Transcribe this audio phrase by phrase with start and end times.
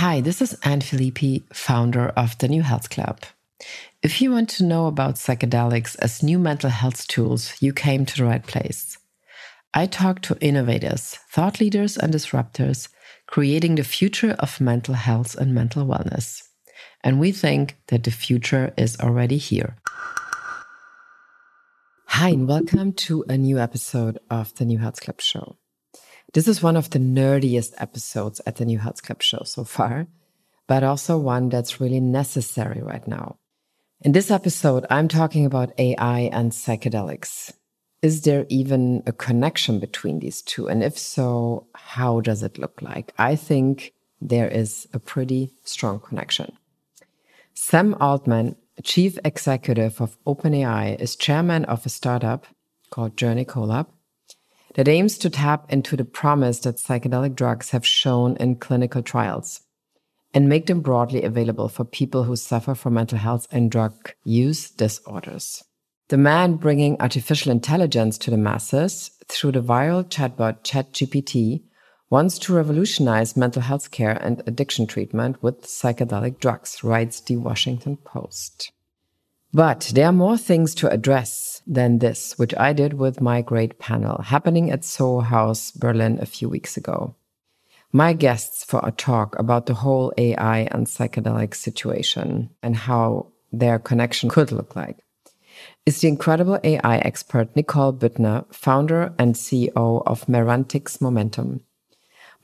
[0.00, 3.20] Hi, this is Anne Filippi, founder of the New Health Club.
[4.02, 8.18] If you want to know about psychedelics as new mental health tools, you came to
[8.18, 8.98] the right place.
[9.72, 12.88] I talk to innovators, thought leaders, and disruptors
[13.26, 16.42] creating the future of mental health and mental wellness.
[17.02, 19.78] And we think that the future is already here.
[22.08, 25.56] Hi, and welcome to a new episode of the New Health Club show.
[26.32, 30.06] This is one of the nerdiest episodes at the New Health Club show so far,
[30.66, 33.36] but also one that's really necessary right now.
[34.02, 37.52] In this episode, I'm talking about AI and psychedelics.
[38.02, 40.68] Is there even a connection between these two?
[40.68, 43.14] And if so, how does it look like?
[43.16, 46.52] I think there is a pretty strong connection.
[47.54, 52.46] Sam Altman, chief executive of OpenAI, is chairman of a startup
[52.90, 53.86] called Journey Colab
[54.76, 59.62] that aims to tap into the promise that psychedelic drugs have shown in clinical trials
[60.34, 64.70] and make them broadly available for people who suffer from mental health and drug use
[64.70, 65.64] disorders.
[66.08, 71.64] The man bringing artificial intelligence to the masses through the viral chatbot ChatGPT
[72.10, 77.96] wants to revolutionize mental health care and addiction treatment with psychedelic drugs, writes the Washington
[77.96, 78.72] Post.
[79.56, 83.78] But there are more things to address than this, which I did with my great
[83.78, 87.14] panel happening at Soho House, Berlin a few weeks ago.
[87.90, 93.78] My guests for a talk about the whole AI and psychedelic situation and how their
[93.78, 94.98] connection could look like
[95.86, 101.62] is the incredible AI expert Nicole Büttner, founder and CEO of Merantix Momentum.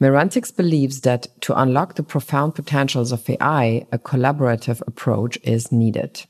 [0.01, 6.25] Merantix believes that to unlock the profound potentials of AI, a collaborative approach is needed.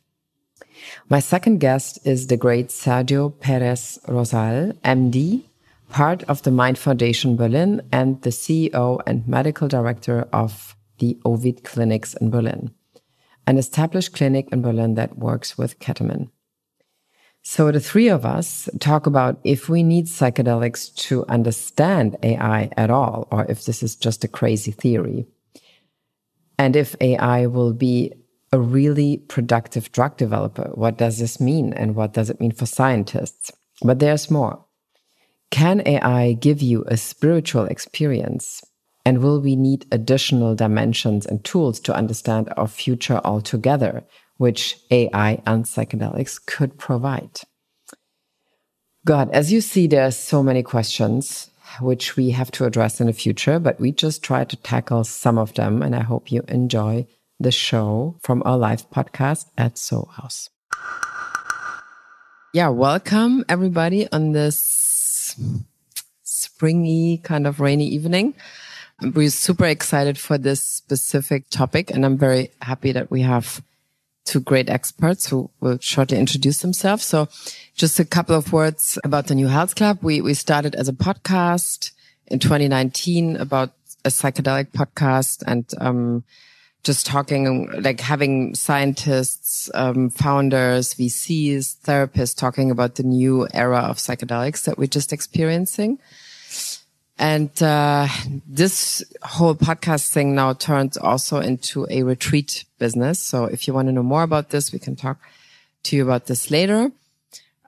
[1.08, 5.44] My second guest is the great Sergio Perez Rosal, MD,
[5.88, 11.64] part of the Mind Foundation Berlin and the CEO and medical director of the Ovid
[11.64, 12.70] Clinics in Berlin,
[13.46, 16.30] an established clinic in Berlin that works with ketamine.
[17.42, 22.90] So the three of us talk about if we need psychedelics to understand AI at
[22.90, 25.26] all, or if this is just a crazy theory.
[26.56, 28.12] And if AI will be
[28.52, 31.72] a really productive drug developer, what does this mean?
[31.72, 33.50] And what does it mean for scientists?
[33.82, 34.64] But there's more.
[35.50, 38.62] Can AI give you a spiritual experience?
[39.04, 44.04] And will we need additional dimensions and tools to understand our future altogether?
[44.42, 47.42] which AI and psychedelics could provide.
[49.04, 51.48] God, as you see, there are so many questions
[51.80, 55.38] which we have to address in the future, but we just try to tackle some
[55.38, 55.80] of them.
[55.80, 57.06] And I hope you enjoy
[57.42, 60.48] the show from our live podcast at Soho House.
[62.54, 65.36] Yeah, welcome everybody on this
[66.22, 68.34] springy kind of rainy evening.
[69.00, 73.62] We're super excited for this specific topic, and I'm very happy that we have
[74.24, 77.04] two great experts who will shortly introduce themselves.
[77.04, 77.28] So
[77.74, 79.98] just a couple of words about the New Health Club.
[80.02, 81.90] We, we started as a podcast
[82.28, 83.72] in 2019 about
[84.04, 86.24] a psychedelic podcast and, um,
[86.82, 93.98] just talking, like having scientists, um, founders, VCs, therapists talking about the new era of
[93.98, 95.98] psychedelics that we're just experiencing.
[97.18, 98.08] And uh,
[98.48, 103.20] this whole podcast thing now turns also into a retreat business.
[103.20, 105.18] So if you want to know more about this, we can talk
[105.84, 106.90] to you about this later.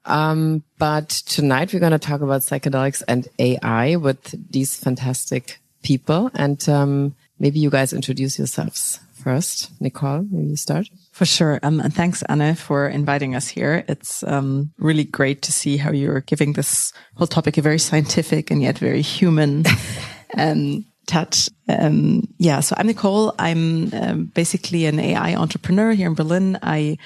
[0.06, 6.32] Um, but tonight we're going to talk about psychedelics and AI with these fantastic people.
[6.34, 9.70] And um, maybe you guys introduce yourselves first.
[9.80, 10.86] Nicole, maybe you start.
[11.12, 11.58] For sure.
[11.62, 13.84] Um, and thanks, Anna, for inviting us here.
[13.88, 18.50] It's um, really great to see how you're giving this whole topic a very scientific
[18.50, 19.64] and yet very human
[20.38, 21.48] um, touch.
[21.68, 22.60] Um, yeah.
[22.60, 23.34] So I'm Nicole.
[23.38, 26.58] I'm um, basically an AI entrepreneur here in Berlin.
[26.62, 26.98] I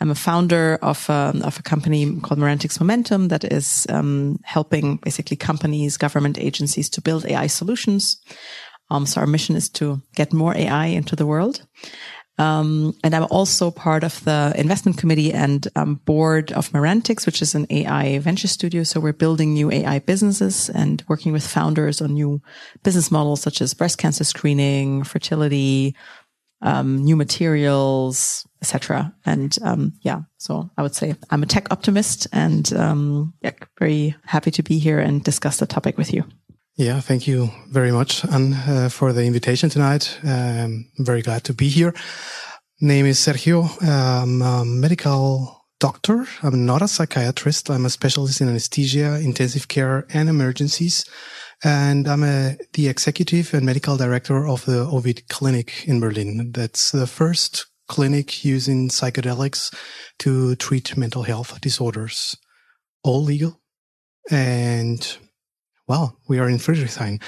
[0.00, 3.86] am a founder of a, um, of a company called Merantix Momentum that is
[4.44, 8.16] helping basically companies, government agencies to build AI solutions.
[8.90, 11.66] Um, so our mission is to get more AI into the world.
[12.38, 17.42] Um, and I'm also part of the investment committee and um, board of Merantix, which
[17.42, 18.84] is an AI venture studio.
[18.84, 22.40] So we're building new AI businesses and working with founders on new
[22.84, 25.96] business models such as breast cancer screening, fertility,
[26.62, 29.14] um, new materials, etc.
[29.26, 34.16] And um, yeah, so I would say I'm a tech optimist, and um, yeah, very
[34.24, 36.24] happy to be here and discuss the topic with you.
[36.78, 40.16] Yeah, thank you very much, Anne, uh, for the invitation tonight.
[40.22, 41.92] Um, I'm very glad to be here.
[42.80, 43.66] Name is Sergio.
[43.82, 46.24] I'm a medical doctor.
[46.40, 47.68] I'm not a psychiatrist.
[47.68, 51.04] I'm a specialist in anesthesia, intensive care, and emergencies.
[51.64, 56.52] And I'm a, the executive and medical director of the Ovid Clinic in Berlin.
[56.52, 59.74] That's the first clinic using psychedelics
[60.20, 62.36] to treat mental health disorders.
[63.02, 63.60] All legal
[64.30, 65.18] and
[65.88, 67.20] well, we are in Friedrichshain.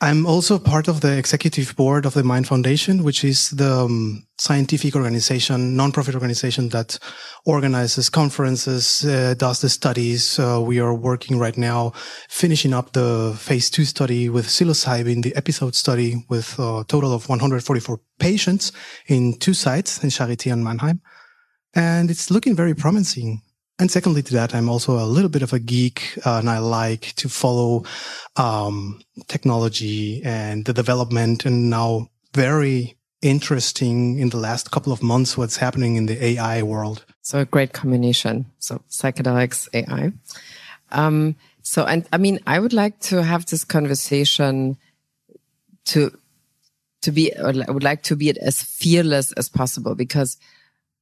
[0.00, 4.26] I'm also part of the executive board of the Mind Foundation, which is the um,
[4.38, 6.98] scientific organization, nonprofit organization that
[7.46, 10.38] organizes conferences, uh, does the studies.
[10.38, 11.92] Uh, we are working right now,
[12.28, 17.28] finishing up the phase two study with psilocybin, the episode study with a total of
[17.28, 18.72] 144 patients
[19.06, 21.00] in two sites in Charité and Mannheim.
[21.74, 23.40] And it's looking very promising.
[23.78, 26.58] And secondly to that, I'm also a little bit of a geek uh, and I
[26.58, 27.84] like to follow
[28.36, 35.36] um, technology and the development and now very interesting in the last couple of months
[35.36, 37.04] what's happening in the AI world.
[37.22, 38.46] So a great combination.
[38.58, 40.12] So psychedelics, AI.
[40.92, 44.76] Um, so, and I mean, I would like to have this conversation
[45.86, 46.16] to,
[47.02, 50.36] to be, I would like to be as fearless as possible because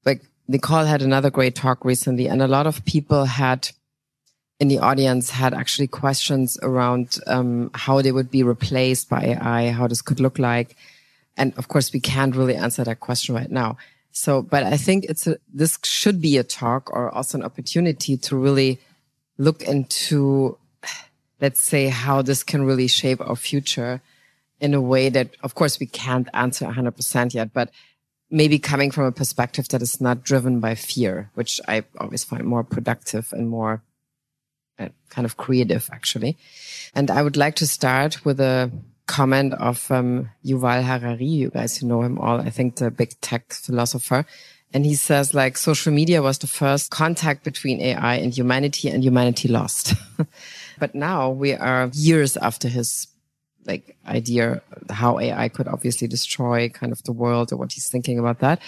[0.07, 0.23] like
[0.53, 3.71] Nicole had another great talk recently, and a lot of people had
[4.61, 9.71] in the audience had actually questions around um, how they would be replaced by AI,
[9.71, 10.77] how this could look like.
[11.39, 13.79] And of course, we can't really answer that question right now.
[14.11, 18.19] So, but I think it's a, this should be a talk or also an opportunity
[18.19, 18.79] to really
[19.39, 20.59] look into,
[21.41, 24.03] let's say, how this can really shape our future
[24.61, 27.71] in a way that, of course, we can't answer 100% yet, but
[28.33, 32.45] maybe coming from a perspective that is not driven by fear, which I always find
[32.45, 33.83] more productive and more
[34.79, 36.39] uh, kind of creative, actually.
[36.95, 38.73] And I would like to start with a
[39.07, 41.27] comment of um, Yuval Harari.
[41.27, 42.41] You guys who know him all.
[42.41, 44.25] I think the big tech philosopher.
[44.75, 49.05] And he says like social media was the first contact between AI and humanity and
[49.05, 49.93] humanity lost.
[50.79, 53.07] but now we are years after his
[53.67, 58.19] like idea how AI could obviously destroy kind of the world or what he's thinking
[58.19, 58.61] about that.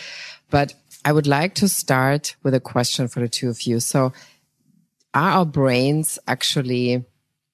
[0.50, 0.74] But
[1.04, 3.80] I would like to start with a question for the two of you.
[3.80, 4.12] So
[5.12, 7.04] are our brains actually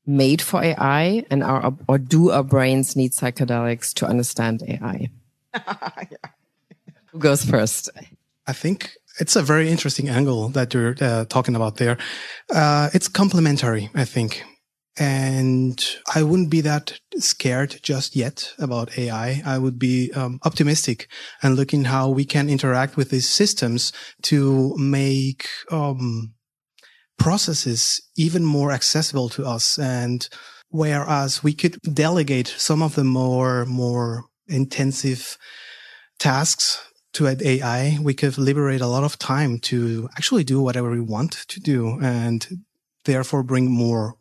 [0.06, 5.10] made for AI and are, or do our brains need psychedelics to understand AI?
[5.54, 6.06] yeah.
[7.12, 7.90] Who goes first?
[8.46, 11.98] I think it's a very interesting angle that you're uh, talking about there.
[12.52, 14.44] Uh, it's complementary, I think.
[14.98, 15.82] And
[16.14, 19.42] I wouldn't be that scared just yet about AI.
[19.46, 21.08] I would be um, optimistic
[21.42, 23.92] and looking how we can interact with these systems
[24.22, 26.34] to make um,
[27.18, 29.78] processes even more accessible to us.
[29.78, 30.28] And
[30.70, 35.38] whereas we could delegate some of the more more intensive
[36.18, 36.80] tasks
[37.12, 41.32] to AI, we could liberate a lot of time to actually do whatever we want
[41.48, 42.46] to do and
[43.04, 44.14] therefore bring more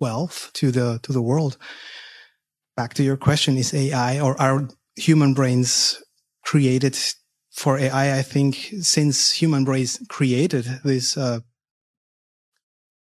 [0.00, 1.56] wealth to the to the world.
[2.76, 6.02] Back to your question: Is AI or are human brains
[6.44, 6.96] created
[7.52, 8.18] for AI?
[8.18, 11.40] I think since human brains created these, uh,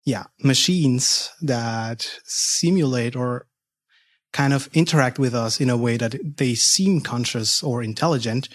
[0.04, 3.46] yeah, machines that simulate or
[4.32, 8.48] kind of interact with us in a way that they seem conscious or intelligent,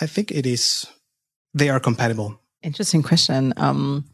[0.00, 0.86] I think it is
[1.52, 2.40] they are compatible.
[2.62, 3.52] Interesting question.
[3.56, 4.04] Um,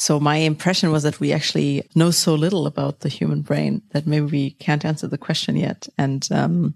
[0.00, 4.06] so my impression was that we actually know so little about the human brain that
[4.06, 5.88] maybe we can't answer the question yet.
[5.98, 6.74] And um,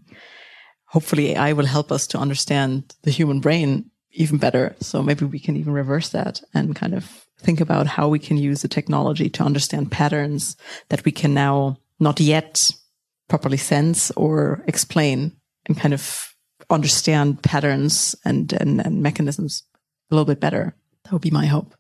[0.89, 4.77] hopefully AI will help us to understand the human brain even better.
[4.81, 8.37] So maybe we can even reverse that and kind of think about how we can
[8.37, 10.55] use the technology to understand patterns
[10.91, 12.71] that we can now not yet
[13.31, 16.35] properly sense or explain and kind of
[16.69, 19.63] understand patterns and, and, and mechanisms
[20.11, 20.77] a little bit better.
[21.05, 21.75] That would be my hope.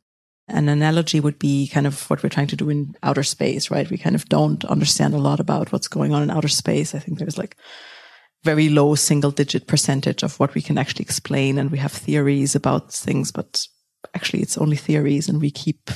[0.48, 3.88] An analogy would be kind of what we're trying to do in outer space, right?
[3.88, 6.94] We kind of don't understand a lot about what's going on in outer space.
[6.94, 7.56] I think there's like
[8.42, 11.58] very low single digit percentage of what we can actually explain.
[11.58, 13.66] And we have theories about things, but
[14.14, 15.90] actually it's only theories and we keep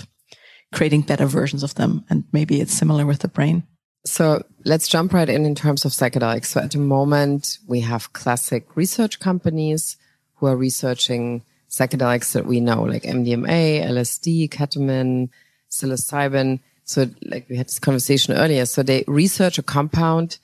[0.72, 2.04] creating better versions of them.
[2.08, 3.64] And maybe it's similar with the brain.
[4.06, 6.46] So let's jump right in in terms of psychedelics.
[6.46, 9.96] So at the moment, we have classic research companies
[10.36, 15.28] who are researching psychedelics that we know, like MDMA, LSD, ketamine,
[15.70, 16.60] psilocybin.
[16.84, 18.66] So like we had this conversation earlier.
[18.66, 20.38] So they research a compound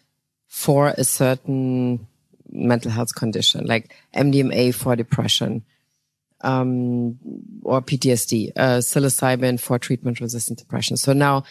[0.46, 2.06] for a certain
[2.50, 5.64] mental health condition, like MDMA for depression,
[6.42, 7.18] um,
[7.62, 10.96] or PTSD, uh, psilocybin for treatment resistant depression.
[10.96, 11.44] So now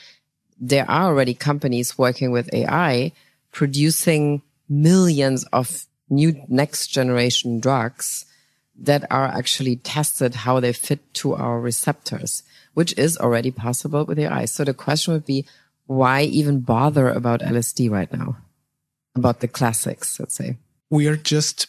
[0.59, 3.11] there are already companies working with AI
[3.51, 8.25] producing millions of new next generation drugs
[8.79, 14.19] that are actually tested how they fit to our receptors, which is already possible with
[14.19, 14.45] AI.
[14.45, 15.45] So the question would be,
[15.85, 18.37] why even bother about LSD right now?
[19.15, 20.57] About the classics, let's say.
[20.89, 21.67] We are just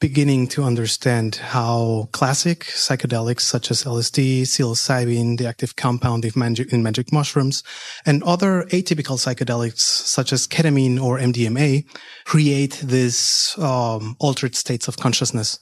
[0.00, 6.72] beginning to understand how classic psychedelics such as LSD, psilocybin, the active compound in magic,
[6.72, 7.64] in magic mushrooms,
[8.06, 11.84] and other atypical psychedelics such as ketamine or MDMA
[12.24, 15.58] create these um, altered states of consciousness.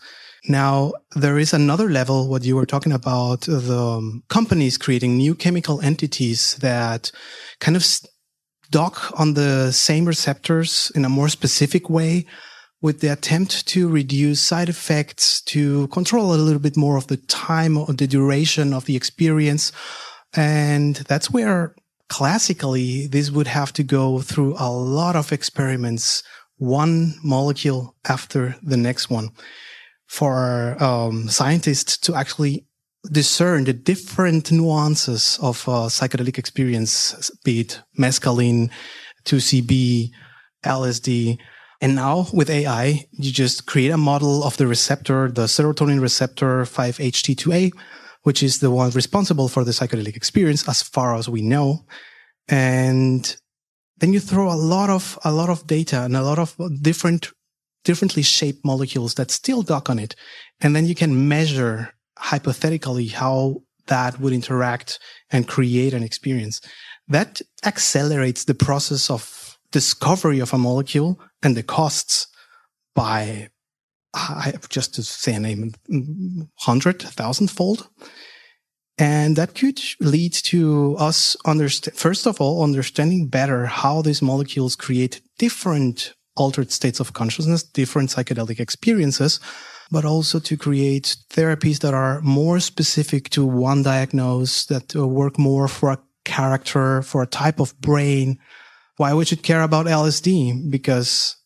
[0.48, 5.34] Now, there is another level, what you were talking about, the um, companies creating new
[5.34, 7.10] chemical entities that
[7.58, 7.84] kind of
[8.70, 12.26] dock on the same receptors in a more specific way
[12.80, 17.16] with the attempt to reduce side effects, to control a little bit more of the
[17.16, 19.72] time or the duration of the experience.
[20.34, 21.74] And that's where
[22.08, 26.22] classically this would have to go through a lot of experiments,
[26.58, 29.30] one molecule after the next one
[30.06, 32.66] for um, scientists to actually
[33.12, 38.70] discern the different nuances of uh, psychedelic experience, be it mescaline,
[39.24, 40.10] 2CB,
[40.64, 41.38] LSD.
[41.80, 46.62] And now with AI, you just create a model of the receptor, the serotonin receptor
[46.62, 47.72] 5-HT2A,
[48.22, 51.84] which is the one responsible for the psychedelic experience as far as we know.
[52.48, 53.36] And
[53.98, 57.30] then you throw a lot of, a lot of data and a lot of different
[57.86, 60.14] differently shaped molecules that still dock on it.
[60.60, 64.98] And then you can measure hypothetically how that would interact
[65.30, 66.60] and create an experience.
[67.06, 72.26] That accelerates the process of discovery of a molecule and the costs
[72.94, 73.50] by,
[74.14, 75.72] I just to say a name,
[76.58, 77.88] hundred, thousand fold.
[78.98, 84.74] And that could lead to us understand, first of all, understanding better how these molecules
[84.74, 89.40] create different altered states of consciousness, different psychedelic experiences,
[89.90, 95.38] but also to create therapies that are more specific to one diagnosis, that uh, work
[95.38, 98.38] more for a character, for a type of brain.
[98.96, 100.70] Why we should care about LSD?
[100.70, 101.36] Because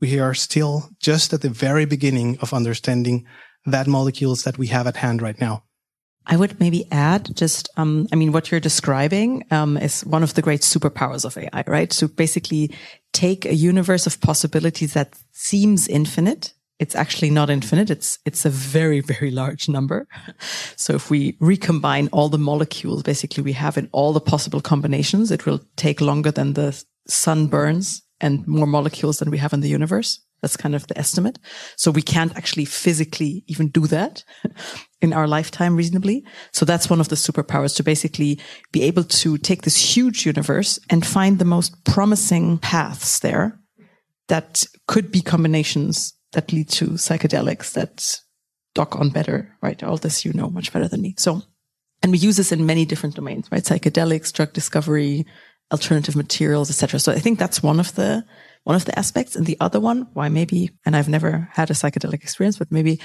[0.00, 3.26] we are still just at the very beginning of understanding
[3.66, 5.64] that molecules that we have at hand right now.
[6.26, 10.34] I would maybe add just, um, I mean, what you're describing um, is one of
[10.34, 11.92] the great superpowers of AI, right?
[11.92, 12.74] So basically
[13.12, 16.52] take a universe of possibilities that seems infinite.
[16.78, 17.90] It's actually not infinite.
[17.90, 20.06] It's, it's a very, very large number.
[20.76, 25.30] So if we recombine all the molecules basically we have in all the possible combinations,
[25.30, 29.60] it will take longer than the sun burns and more molecules than we have in
[29.60, 30.20] the universe.
[30.42, 31.38] That's kind of the estimate.
[31.76, 34.24] So we can't actually physically even do that
[35.02, 36.24] in our lifetime reasonably.
[36.52, 38.40] So that's one of the superpowers to basically
[38.72, 43.58] be able to take this huge universe and find the most promising paths there
[44.28, 48.20] that could be combinations that lead to psychedelics that
[48.74, 49.82] dock on better, right?
[49.82, 51.14] All this you know much better than me.
[51.18, 51.42] So,
[52.02, 53.62] and we use this in many different domains, right?
[53.62, 55.26] Psychedelics, drug discovery,
[55.72, 57.00] alternative materials, etc.
[57.00, 58.24] So I think that's one of the
[58.64, 59.36] one of the aspects.
[59.36, 63.00] And the other one, why maybe, and I've never had a psychedelic experience, but maybe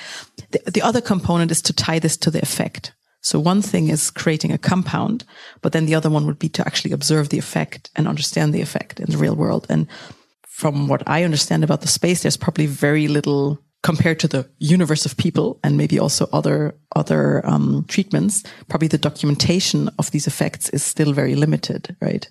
[0.51, 2.93] the, the other component is to tie this to the effect.
[3.21, 5.23] So one thing is creating a compound,
[5.61, 8.61] but then the other one would be to actually observe the effect and understand the
[8.61, 9.65] effect in the real world.
[9.67, 9.87] And
[10.47, 15.05] from what I understand about the space, there's probably very little compared to the universe
[15.05, 18.43] of people and maybe also other other um, treatments.
[18.67, 22.27] Probably the documentation of these effects is still very limited, right?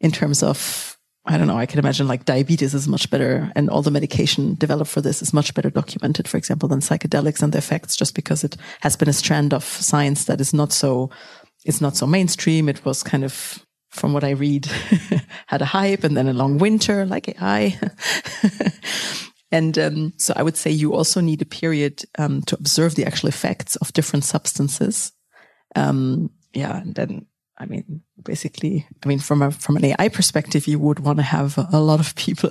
[0.00, 0.91] In terms of
[1.24, 4.56] I don't know, I can imagine like diabetes is much better and all the medication
[4.56, 8.16] developed for this is much better documented, for example, than psychedelics and the effects just
[8.16, 11.10] because it has been a strand of science that is not so,
[11.64, 12.68] it's not so mainstream.
[12.68, 14.66] It was kind of, from what I read,
[15.46, 17.78] had a hype and then a long winter like AI.
[19.52, 23.06] and um, so I would say you also need a period um, to observe the
[23.06, 25.12] actual effects of different substances.
[25.76, 27.26] Um, yeah, and then
[27.62, 31.22] I mean, basically, I mean, from a from an AI perspective, you would want to
[31.22, 32.50] have a lot of people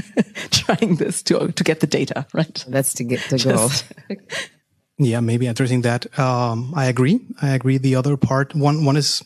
[0.50, 2.64] trying this to to get the data, right?
[2.68, 3.70] That's to get the goal.
[4.98, 6.06] yeah, maybe addressing that.
[6.18, 7.20] Um, I agree.
[7.42, 7.78] I agree.
[7.78, 9.22] The other part, one one is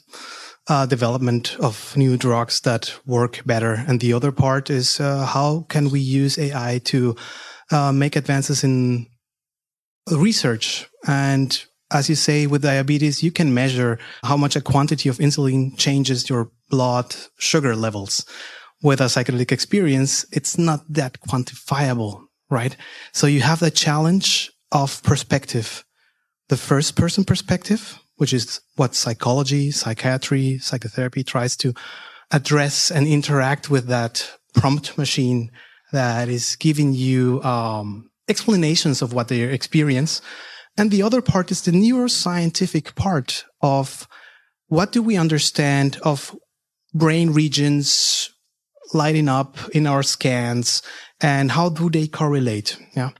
[0.69, 5.67] uh, development of new drugs that work better, and the other part is uh, how
[5.69, 7.15] can we use AI to
[7.71, 9.07] uh, make advances in
[10.11, 10.89] research.
[11.07, 15.77] And as you say, with diabetes, you can measure how much a quantity of insulin
[15.79, 18.25] changes your blood sugar levels.
[18.83, 22.77] With a psychedelic experience, it's not that quantifiable, right?
[23.13, 25.85] So you have the challenge of perspective,
[26.49, 31.73] the first person perspective, which is what psychology, psychiatry, psychotherapy tries to
[32.33, 35.51] address and interact with that prompt machine
[35.93, 40.21] that is giving you um, explanations of what they experience.
[40.77, 44.07] And the other part is the neuroscientific part of
[44.69, 46.37] what do we understand of
[46.93, 48.31] brain regions
[48.93, 50.83] lighting up in our scans
[51.21, 52.79] and how do they correlate?
[52.95, 53.11] Yeah.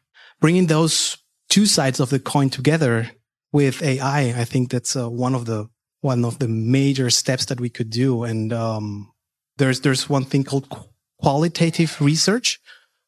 [0.41, 1.17] Bringing those
[1.49, 3.11] two sides of the coin together
[3.53, 5.69] with AI, I think that's uh, one of the
[6.03, 8.25] one of the major steps that we could do.
[8.25, 9.13] And um,
[9.57, 10.69] there's there's one thing called
[11.19, 12.61] qualitative research,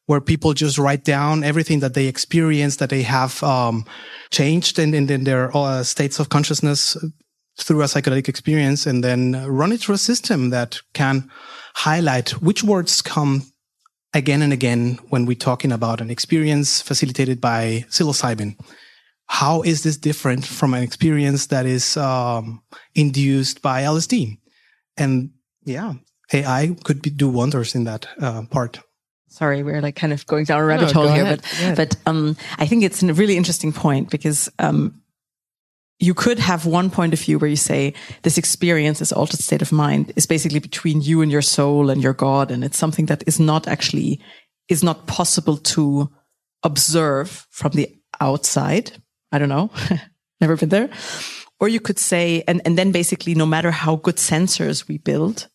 [0.09, 3.85] where people just write down everything that they experience, that they have um,
[4.31, 6.97] changed in, in, in their uh, states of consciousness
[7.59, 11.29] through a psychedelic experience, and then run it through a system that can
[11.75, 13.43] highlight which words come
[14.13, 18.55] again and again when we're talking about an experience facilitated by psilocybin
[19.29, 22.63] how is this different from an experience that is um,
[22.95, 24.39] induced by LSD?
[24.97, 25.29] And
[25.63, 25.93] yeah,
[26.33, 28.79] AI could be, do wonders in that uh, part.
[29.29, 31.41] Sorry, we're like kind of going down a rabbit no, hole here, ahead.
[31.75, 35.01] but but um, I think it's a really interesting point because um,
[35.99, 37.93] you could have one point of view where you say
[38.23, 42.01] this experience, this altered state of mind, is basically between you and your soul and
[42.01, 44.19] your God, and it's something that is not actually
[44.67, 46.09] is not possible to
[46.63, 47.87] observe from the
[48.19, 49.69] outside I don't know.
[50.41, 50.89] Never been there.
[51.59, 55.47] Or you could say, and, and then basically, no matter how good sensors we build,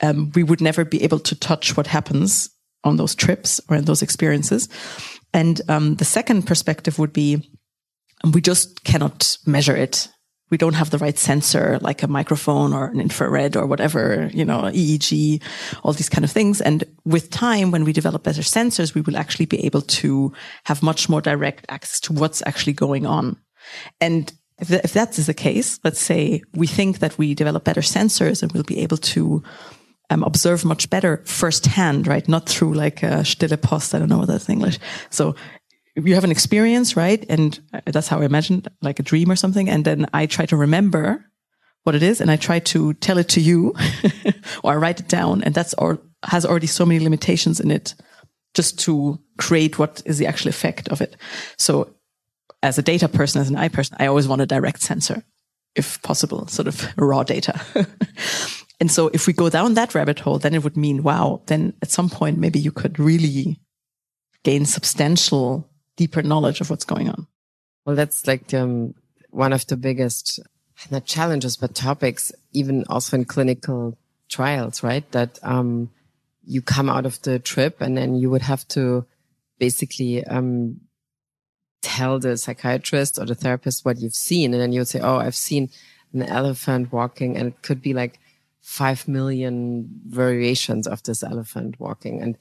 [0.00, 2.50] um, we would never be able to touch what happens
[2.84, 4.68] on those trips or in those experiences.
[5.32, 7.50] And um, the second perspective would be
[8.32, 10.08] we just cannot measure it.
[10.50, 14.46] We don't have the right sensor, like a microphone or an infrared or whatever, you
[14.46, 15.42] know, EEG,
[15.82, 16.62] all these kind of things.
[16.62, 20.32] And with time, when we develop better sensors, we will actually be able to
[20.64, 23.36] have much more direct access to what's actually going on.
[24.00, 27.82] And if, if that is the case, let's say we think that we develop better
[27.82, 29.42] sensors and we'll be able to
[30.10, 32.26] um, observe much better firsthand, right?
[32.28, 33.94] Not through like a stille post.
[33.94, 34.78] I don't know what that's English.
[35.10, 35.34] So
[35.94, 37.24] you have an experience, right?
[37.28, 39.68] And that's how I imagined like a dream or something.
[39.68, 41.24] And then I try to remember
[41.84, 43.74] what it is and I try to tell it to you
[44.62, 45.42] or I write it down.
[45.42, 47.94] And that's all has already so many limitations in it
[48.54, 51.16] just to create what is the actual effect of it.
[51.56, 51.94] So
[52.62, 55.22] as a data person, as an AI person, I always want a direct sensor
[55.78, 57.60] if possible, sort of raw data.
[58.80, 61.74] and so if we go down that rabbit hole, then it would mean, wow, then
[61.82, 63.60] at some point, maybe you could really
[64.44, 67.26] gain substantial deeper knowledge of what's going on.
[67.84, 68.94] Well, that's like um,
[69.30, 70.38] one of the biggest,
[70.90, 75.10] not challenges, but topics, even also in clinical trials, right?
[75.10, 75.90] That um,
[76.44, 79.06] you come out of the trip and then you would have to
[79.58, 80.82] basically um,
[81.82, 84.54] tell the psychiatrist or the therapist what you've seen.
[84.54, 85.70] And then you would say, Oh, I've seen
[86.12, 88.20] an elephant walking and it could be like
[88.68, 92.20] five million variations of this elephant walking.
[92.20, 92.36] And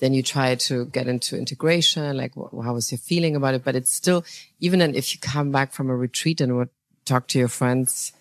[0.00, 3.62] then you try to get into integration, like how was your feeling about it?
[3.62, 4.24] But it's still,
[4.58, 6.68] even then, if you come back from a retreat and
[7.04, 8.12] talk to your friends,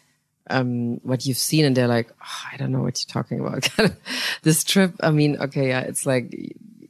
[0.52, 3.68] um, what you've seen and they're like, oh, I don't know what you're talking about.
[4.44, 6.36] this trip, I mean, okay, yeah, it's like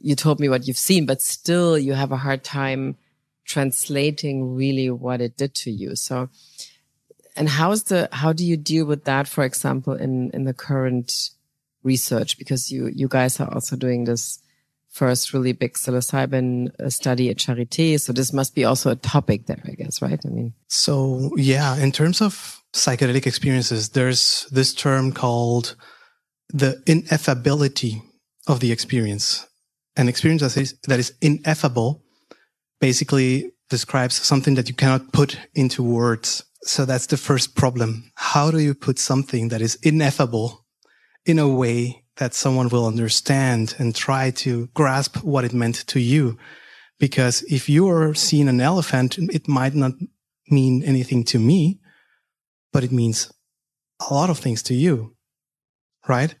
[0.00, 2.98] you told me what you've seen, but still you have a hard time
[3.46, 5.96] translating really what it did to you.
[5.96, 6.28] So,
[7.38, 11.30] and how's the, how do you deal with that, for example, in, in the current
[11.82, 12.36] research?
[12.36, 14.40] Because you, you guys are also doing this
[14.88, 18.00] first really big psilocybin uh, study at Charité.
[18.00, 20.20] So this must be also a topic there, I guess, right?
[20.24, 25.76] I mean, so yeah, in terms of psychedelic experiences, there's this term called
[26.48, 28.02] the ineffability
[28.46, 29.46] of the experience.
[29.96, 32.02] An experience that is, that is ineffable
[32.80, 36.42] basically describes something that you cannot put into words.
[36.62, 38.10] So that's the first problem.
[38.16, 40.66] How do you put something that is ineffable
[41.24, 46.00] in a way that someone will understand and try to grasp what it meant to
[46.00, 46.36] you.
[46.98, 49.92] Because if you're seeing an elephant, it might not
[50.50, 51.78] mean anything to me,
[52.72, 53.30] but it means
[54.08, 55.14] a lot of things to you.
[56.08, 56.34] Right?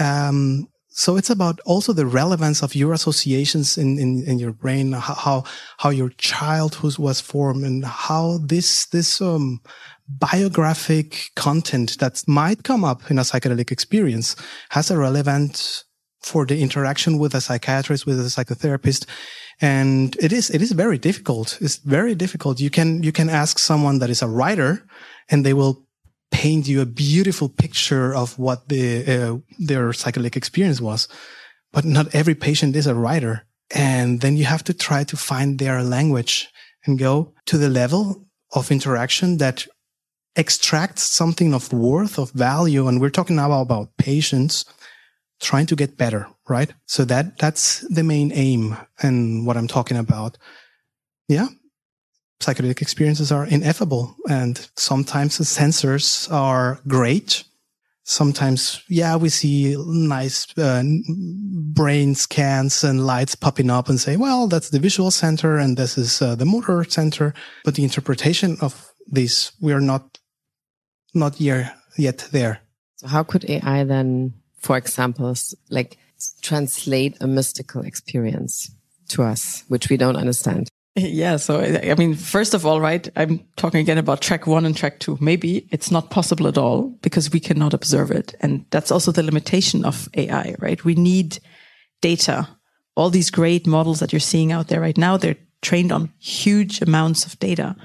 [0.00, 4.90] Um, so it's about also the relevance of your associations in, in, in your brain,
[4.90, 5.44] how,
[5.76, 9.60] how your childhood was formed and how this, this, um,
[10.08, 14.34] biographic content that might come up in a psychedelic experience
[14.70, 15.84] has a relevance
[16.20, 19.06] for the interaction with a psychiatrist, with a psychotherapist.
[19.60, 21.58] And it is, it is very difficult.
[21.60, 22.58] It's very difficult.
[22.58, 24.84] You can, you can ask someone that is a writer
[25.28, 25.86] and they will
[26.30, 31.08] paint you a beautiful picture of what the, uh, their psychedelic experience was.
[31.72, 33.46] But not every patient is a writer.
[33.74, 36.48] And then you have to try to find their language
[36.86, 39.66] and go to the level of interaction that
[40.36, 42.88] extracts something of worth, of value.
[42.88, 44.64] And we're talking now about patients
[45.40, 46.72] trying to get better, right?
[46.86, 50.38] So that, that's the main aim and what I'm talking about.
[51.28, 51.48] Yeah.
[52.40, 57.44] Psychedelic experiences are ineffable and sometimes the sensors are great.
[58.04, 60.82] Sometimes, yeah, we see nice uh,
[61.74, 65.98] brain scans and lights popping up and say, well, that's the visual center and this
[65.98, 67.34] is uh, the motor center.
[67.64, 70.18] But the interpretation of this we are not,
[71.12, 72.60] not yet, yet there.
[72.96, 75.34] So how could AI then for example,
[75.70, 75.98] like
[76.42, 78.70] translate a mystical experience
[79.08, 80.68] to us, which we don't understand.
[81.08, 81.36] Yeah.
[81.36, 84.98] So, I mean, first of all, right, I'm talking again about track one and track
[84.98, 85.16] two.
[85.20, 88.34] Maybe it's not possible at all because we cannot observe it.
[88.40, 90.84] And that's also the limitation of AI, right?
[90.84, 91.38] We need
[92.00, 92.48] data.
[92.96, 96.82] All these great models that you're seeing out there right now, they're trained on huge
[96.82, 97.76] amounts of data.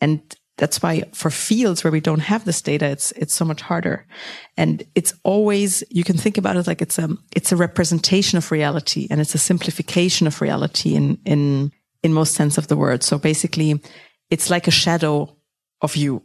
[0.00, 0.20] And
[0.56, 4.06] that's why for fields where we don't have this data, it's, it's so much harder.
[4.56, 8.50] And it's always, you can think about it like it's a, it's a representation of
[8.50, 13.02] reality and it's a simplification of reality in, in, in most sense of the word.
[13.02, 13.80] So basically
[14.30, 15.36] it's like a shadow
[15.80, 16.22] of you,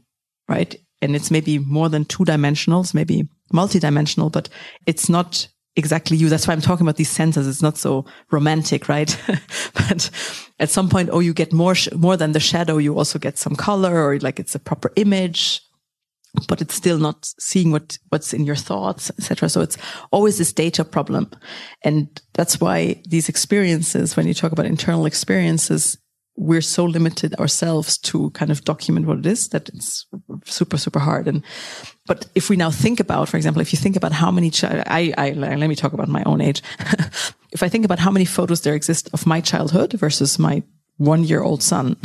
[0.48, 0.76] right?
[1.02, 4.50] And it's maybe more than two dimensionals, maybe multidimensional, but
[4.86, 6.30] it's not exactly you.
[6.30, 7.48] That's why I'm talking about these senses.
[7.48, 9.18] It's not so romantic, right?
[9.74, 10.10] but
[10.60, 12.78] at some point, oh, you get more, more than the shadow.
[12.78, 15.62] You also get some color or like it's a proper image,
[16.48, 19.50] but it's still not seeing what, what's in your thoughts, etc.
[19.50, 19.78] So it's
[20.12, 21.30] always this data problem.
[21.84, 25.98] And that's why these experiences, when you talk about internal experiences,
[26.36, 30.08] we're so limited ourselves to kind of document what it is that it's
[30.46, 31.44] super super hard and
[32.08, 34.64] but if we now think about for example if you think about how many ch-
[34.64, 36.64] I, I let me talk about my own age
[37.52, 40.64] if i think about how many photos there exist of my childhood versus my
[40.98, 41.98] one year old son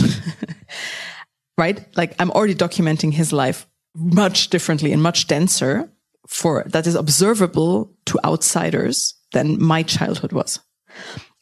[1.58, 3.66] right like i'm already documenting his life
[3.98, 5.90] much differently and much denser
[6.26, 10.60] for that is observable to outsiders than my childhood was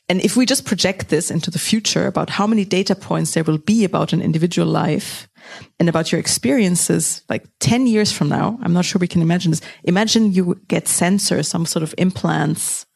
[0.09, 3.43] and if we just project this into the future about how many data points there
[3.43, 5.29] will be about an individual life
[5.81, 9.51] and about your experiences, like 10 years from now, I'm not sure we can imagine
[9.51, 9.63] this.
[9.83, 12.87] Imagine you get sensors, some sort of implants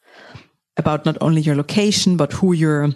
[0.77, 2.89] about not only your location, but who you're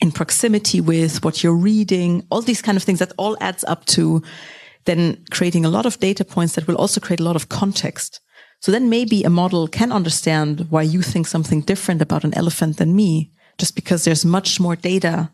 [0.00, 3.84] in proximity with, what you're reading, all these kind of things that all adds up
[3.86, 4.22] to
[4.88, 8.20] then creating a lot of data points that will also create a lot of context.
[8.60, 12.78] So then maybe a model can understand why you think something different about an elephant
[12.78, 15.30] than me just because there's much more data.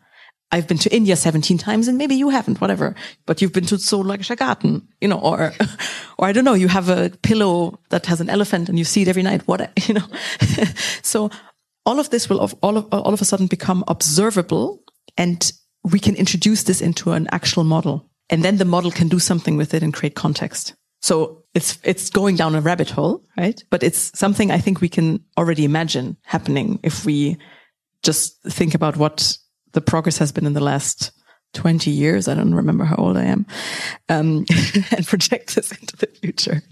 [0.51, 3.77] I've been to India 17 times and maybe you haven't, whatever, but you've been to
[3.77, 5.53] Zoologischer Garten, you know, or,
[6.19, 9.03] or I don't know, you have a pillow that has an elephant and you see
[9.03, 10.09] it every night, what, you know.
[11.03, 11.31] so
[11.87, 14.83] all of this will all of, all of a sudden become observable
[15.17, 15.53] and
[15.85, 19.57] we can introduce this into an actual model and then the model can do something
[19.57, 20.75] with it and create context.
[21.01, 23.63] So it's, it's going down a rabbit hole, right?
[23.71, 27.37] But it's something I think we can already imagine happening if we
[28.03, 29.37] just think about what
[29.73, 31.13] the progress has been in the last
[31.53, 32.27] 20 years.
[32.27, 33.47] I don't remember how old I am.
[34.09, 34.47] Um,
[34.91, 36.63] and project this into the future.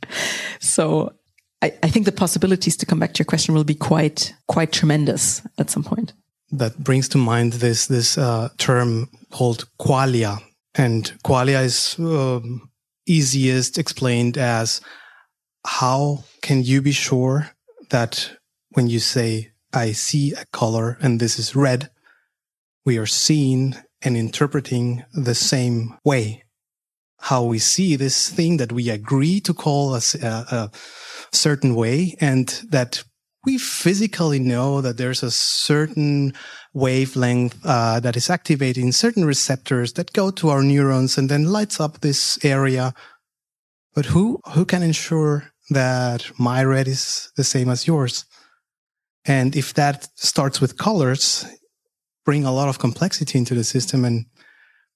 [0.60, 1.12] So
[1.60, 4.72] I, I, think the possibilities to come back to your question will be quite, quite
[4.72, 6.12] tremendous at some point.
[6.50, 10.42] That brings to mind this, this, uh, term called qualia.
[10.74, 12.70] And qualia is, um,
[13.06, 14.80] easiest explained as
[15.66, 17.50] how can you be sure
[17.90, 18.37] that
[18.70, 21.90] when you say I see a color and this is red,
[22.85, 26.44] we are seeing and interpreting the same way.
[27.20, 30.70] How we see this thing that we agree to call a, a
[31.32, 33.04] certain way and that
[33.44, 36.33] we physically know that there's a certain
[36.74, 41.81] wavelength uh, that is activating certain receptors that go to our neurons and then lights
[41.81, 42.94] up this area.
[43.94, 48.24] But who who can ensure that my red is the same as yours?
[49.24, 51.44] And if that starts with colors,
[52.24, 54.05] bring a lot of complexity into the system.
[54.05, 54.26] And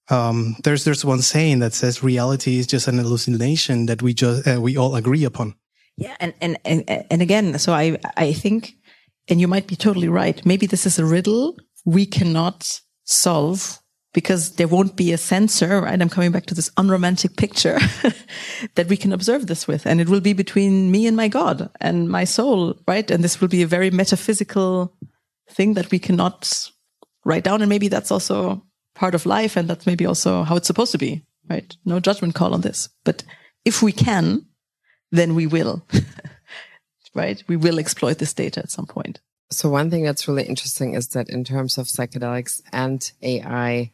[0.09, 4.47] um, there's there's one saying that says reality is just an hallucination that we just
[4.47, 5.55] uh, we all agree upon.
[5.97, 8.75] Yeah, and, and and and again, so I I think,
[9.29, 10.45] and you might be totally right.
[10.45, 11.57] Maybe this is a riddle
[11.87, 13.81] we cannot solve
[14.17, 16.01] because there won't be a sensor, right?
[16.01, 17.79] I'm coming back to this unromantic picture
[18.75, 19.85] that we can observe this with.
[19.85, 23.11] And it will be between me and my God and my soul, right?
[23.11, 24.97] And this will be a very metaphysical
[25.51, 26.51] thing that we cannot
[27.27, 27.61] write down.
[27.61, 28.63] And maybe that's also
[28.95, 29.55] part of life.
[29.55, 31.77] And that's maybe also how it's supposed to be, right?
[31.85, 32.89] No judgment call on this.
[33.05, 33.23] But
[33.67, 34.47] if we can,
[35.13, 35.85] then we will,
[37.15, 37.43] right?
[37.49, 39.21] We will exploit this data at some point.
[39.51, 43.93] So one thing that's really interesting is that in terms of psychedelics and AI,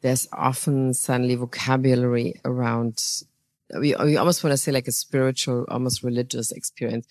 [0.00, 3.02] there's often suddenly vocabulary around,
[3.78, 7.06] we, we almost want to say like a spiritual, almost religious experience.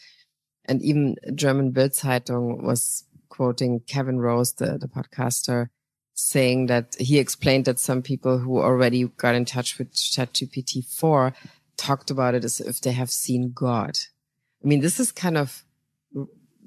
[0.66, 5.70] And even German Bildzeitung was quoting Kevin Rose, the, the podcaster,
[6.14, 11.34] saying that he explained that some people who already got in touch with ChatGPT 4
[11.78, 13.98] talked about it as if they have seen God.
[14.64, 15.64] I mean, this is kind of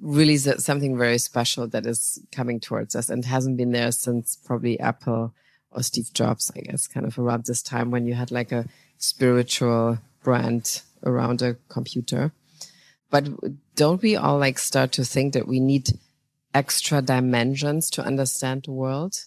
[0.00, 4.78] really something very special that is coming towards us and hasn't been there since probably
[4.78, 5.32] Apple
[5.70, 8.66] or Steve Jobs, I guess, kind of around this time when you had like a
[8.98, 12.32] spiritual brand around a computer.
[13.10, 13.28] But
[13.74, 15.90] don't we all like start to think that we need
[16.52, 19.26] extra dimensions to understand the world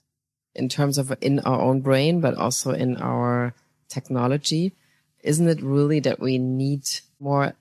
[0.55, 3.53] in terms of in our own brain, but also in our
[3.87, 4.73] technology?
[5.23, 6.87] Isn't it really that we need
[7.19, 7.53] more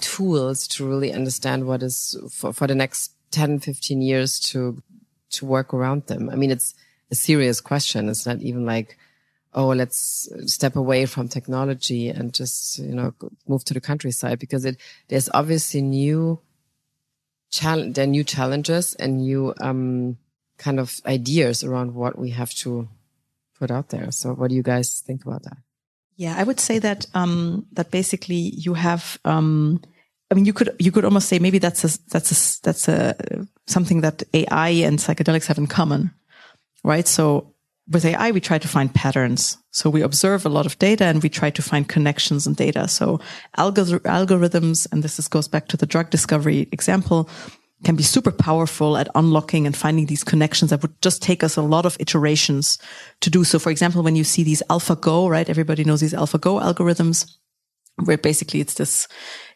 [0.00, 4.82] tools to really understand what is for, for the next 10, 15 years to,
[5.30, 6.30] to work around them?
[6.30, 6.74] I mean, it's
[7.10, 8.08] a serious question.
[8.08, 8.96] It's not even like,
[9.54, 13.14] oh, let's step away from technology and just, you know,
[13.46, 14.76] move to the countryside because it,
[15.08, 16.40] there's obviously new
[17.50, 20.18] challenge, there are new challenges and new, um,
[20.58, 22.88] kind of ideas around what we have to
[23.58, 24.10] put out there.
[24.10, 25.58] So what do you guys think about that?
[26.18, 29.80] Yeah, I would say that, um, that basically you have, um,
[30.30, 33.46] I mean, you could, you could almost say maybe that's a, that's a, that's a,
[33.68, 36.10] something that AI and psychedelics have in common,
[36.82, 37.06] right?
[37.06, 37.54] So
[37.88, 39.58] with AI, we try to find patterns.
[39.70, 42.88] So we observe a lot of data and we try to find connections in data.
[42.88, 43.20] So
[43.56, 47.30] algor- algorithms, and this is, goes back to the drug discovery example,
[47.84, 51.56] can be super powerful at unlocking and finding these connections that would just take us
[51.56, 52.78] a lot of iterations
[53.20, 53.44] to do.
[53.44, 55.48] So for example, when you see these AlphaGo, right?
[55.48, 57.36] Everybody knows these AlphaGo algorithms
[58.04, 59.06] where basically it's this,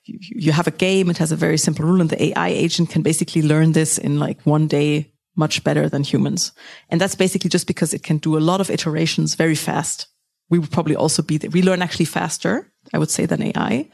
[0.04, 1.10] you, you have a game.
[1.10, 4.18] It has a very simple rule and the AI agent can basically learn this in
[4.18, 6.52] like one day much better than humans.
[6.90, 10.06] And that's basically just because it can do a lot of iterations very fast.
[10.50, 13.88] We would probably also be, we learn actually faster, I would say, than AI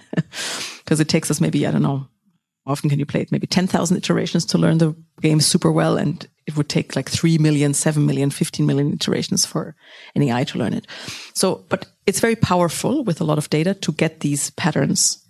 [0.84, 2.08] because it takes us maybe, I don't know,
[2.68, 3.32] often can you play it?
[3.32, 5.96] Maybe 10,000 iterations to learn the game super well.
[5.96, 9.74] And it would take like 3 million, 7 million, 15 million iterations for
[10.14, 10.86] an AI to learn it.
[11.34, 15.24] So, but it's very powerful with a lot of data to get these patterns.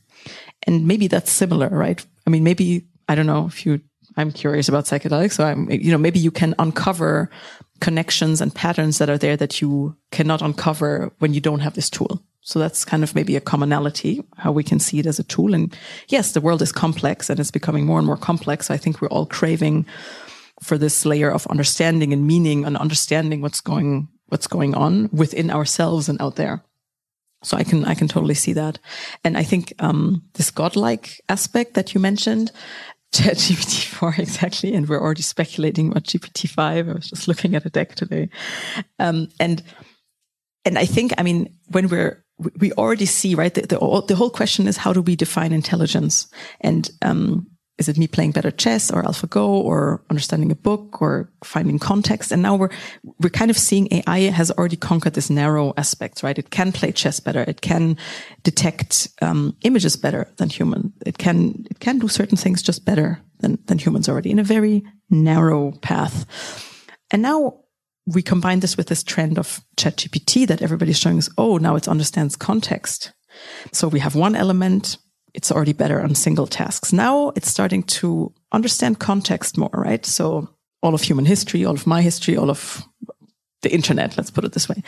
[0.66, 2.04] And maybe that's similar, right?
[2.26, 3.80] I mean, maybe, I don't know if you
[4.18, 5.32] I'm curious about psychedelics.
[5.32, 7.30] So I'm, you know, maybe you can uncover
[7.80, 11.88] connections and patterns that are there that you cannot uncover when you don't have this
[11.88, 12.20] tool.
[12.48, 15.52] So that's kind of maybe a commonality, how we can see it as a tool.
[15.52, 15.76] And
[16.08, 18.70] yes, the world is complex and it's becoming more and more complex.
[18.70, 19.84] I think we're all craving
[20.62, 25.50] for this layer of understanding and meaning and understanding what's going, what's going on within
[25.50, 26.64] ourselves and out there.
[27.42, 28.78] So I can, I can totally see that.
[29.24, 32.50] And I think, um, this godlike aspect that you mentioned,
[33.12, 36.88] ChatGPT 4 exactly, and we're already speculating about GPT 5.
[36.88, 38.30] I was just looking at a deck today.
[38.98, 39.62] Um, and,
[40.64, 42.24] and I think, I mean, when we're,
[42.60, 43.52] we already see, right?
[43.52, 46.26] The, the, the whole question is how do we define intelligence?
[46.60, 47.46] And, um,
[47.78, 52.32] is it me playing better chess or AlphaGo or understanding a book or finding context?
[52.32, 52.70] And now we're,
[53.20, 56.36] we're kind of seeing AI has already conquered this narrow aspect, right?
[56.36, 57.42] It can play chess better.
[57.42, 57.96] It can
[58.42, 60.92] detect um, images better than human.
[61.06, 64.44] It can, it can do certain things just better than, than humans already in a
[64.44, 66.26] very narrow path.
[67.12, 67.60] And now
[68.14, 71.88] we combine this with this trend of ChatGPT that everybody's showing us, oh, now it
[71.88, 73.12] understands context.
[73.72, 74.96] So we have one element
[75.34, 76.92] it's already better on single tasks.
[76.92, 80.04] Now it's starting to understand context more, right?
[80.04, 80.48] So
[80.82, 82.82] all of human history, all of my history, all of
[83.62, 84.82] the internet, let's put it this way.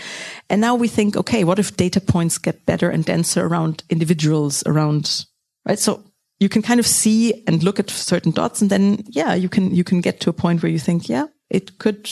[0.48, 4.62] And now we think, okay, what if data points get better and denser around individuals,
[4.66, 5.24] around,
[5.66, 5.78] right?
[5.78, 6.04] So
[6.38, 9.74] you can kind of see and look at certain dots and then, yeah, you can,
[9.74, 12.11] you can get to a point where you think, yeah, it could,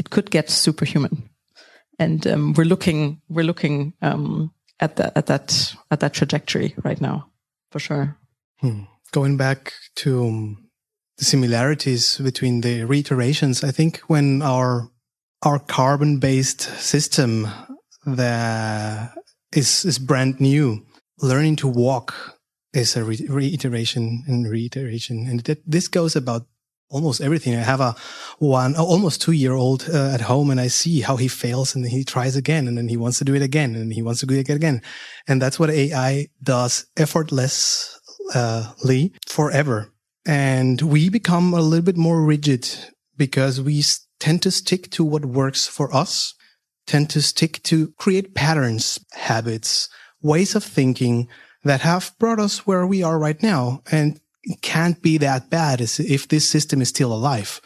[0.00, 1.28] it could get superhuman.
[1.98, 7.00] And um, we're looking, we're looking, um, at that at that at that trajectory right
[7.00, 7.30] now,
[7.70, 8.16] for sure.
[8.60, 8.84] Hmm.
[9.12, 10.70] Going back to um,
[11.18, 14.90] the similarities between the reiterations, I think when our
[15.42, 17.48] our carbon based system
[18.06, 19.12] that
[19.54, 20.86] is is brand new,
[21.20, 22.38] learning to walk
[22.72, 26.46] is a re- reiteration and reiteration, and this goes about
[26.90, 27.54] almost everything.
[27.54, 27.94] I have a
[28.38, 31.86] one, almost two year old uh, at home and I see how he fails and
[31.86, 34.26] he tries again and then he wants to do it again and he wants to
[34.26, 34.82] do it again.
[35.26, 39.92] And that's what AI does effortlessly forever.
[40.26, 42.68] And we become a little bit more rigid
[43.16, 43.82] because we
[44.18, 46.34] tend to stick to what works for us,
[46.86, 49.88] tend to stick to create patterns, habits,
[50.22, 51.28] ways of thinking
[51.64, 53.82] that have brought us where we are right now.
[53.90, 54.20] And
[54.62, 57.60] can't be that bad if this system is still alive.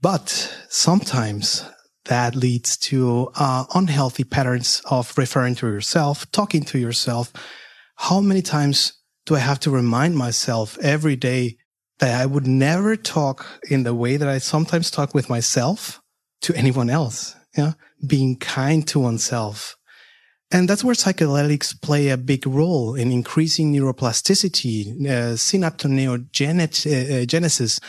[0.00, 0.28] But
[0.68, 1.64] sometimes
[2.06, 7.32] that leads to uh, unhealthy patterns of referring to yourself, talking to yourself.
[7.96, 8.94] How many times
[9.26, 11.56] do I have to remind myself every day
[12.00, 16.00] that I would never talk in the way that I sometimes talk with myself
[16.42, 17.36] to anyone else?
[17.56, 17.74] Yeah.
[18.04, 19.76] Being kind to oneself.
[20.52, 27.80] And that's where psychedelics play a big role in increasing neuroplasticity, uh, synaptoneogenesis,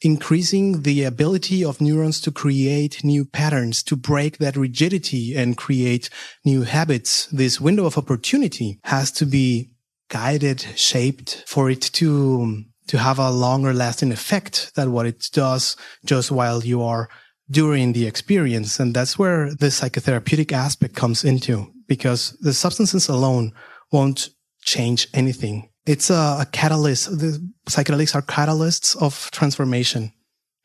[0.00, 6.10] increasing the ability of neurons to create new patterns, to break that rigidity and create
[6.44, 7.26] new habits.
[7.26, 9.70] This window of opportunity has to be
[10.10, 15.76] guided, shaped for it to, to have a longer lasting effect than what it does
[16.04, 17.08] just while you are
[17.48, 18.80] during the experience.
[18.80, 23.52] And that's where the psychotherapeutic aspect comes into because the substances alone
[23.90, 24.28] won't
[24.62, 27.18] change anything it's a, a catalyst.
[27.18, 30.12] The psychedelics are catalysts of transformation.